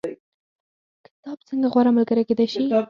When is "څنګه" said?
1.49-1.67